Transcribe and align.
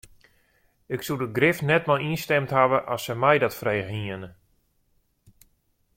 Ik 0.95 1.01
soe 1.05 1.19
der 1.21 1.35
grif 1.37 1.57
net 1.69 1.83
mei 1.87 2.03
ynstimd 2.09 2.51
hawwe 2.57 2.79
as 2.93 3.01
se 3.05 3.13
my 3.21 3.35
dat 3.41 3.57
frege 3.59 3.89
hiene. 3.99 4.29